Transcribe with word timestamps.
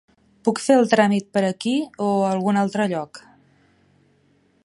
Puc 0.47 0.61
fer 0.67 0.77
el 0.83 0.87
tràmit 0.93 1.27
per 1.37 1.43
aquí 1.49 1.75
o 2.07 2.09
algun 2.31 2.59
altre 2.63 2.87
lloc? 2.95 3.21